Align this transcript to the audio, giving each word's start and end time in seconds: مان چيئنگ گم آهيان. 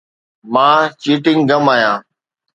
مان 0.53 0.79
چيئنگ 1.01 1.41
گم 1.49 1.65
آهيان. 1.73 2.01